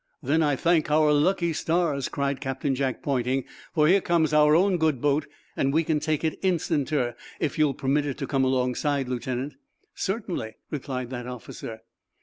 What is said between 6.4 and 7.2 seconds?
instanter,